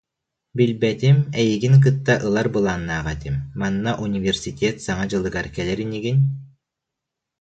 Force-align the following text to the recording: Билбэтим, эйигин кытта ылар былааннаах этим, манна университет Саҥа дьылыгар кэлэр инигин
Билбэтим, 0.59 1.17
эйигин 1.41 1.75
кытта 1.83 2.15
ылар 2.29 2.47
былааннаах 2.55 3.07
этим, 3.15 3.35
манна 3.59 3.91
университет 4.07 4.75
Саҥа 4.85 5.05
дьылыгар 5.11 5.47
кэлэр 5.55 5.79
инигин 5.85 6.17